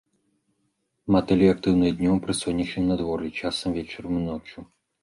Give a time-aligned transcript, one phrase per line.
[1.17, 4.71] Матылі актыўныя днём, пры сонечным надвор'і, часам вечарам і ноччу.